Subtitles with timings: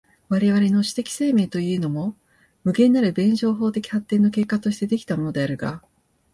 [0.29, 2.15] 我々の種的生命というものも、
[2.63, 5.83] 無限なる弁証法的発展の結果として出来たものであるが、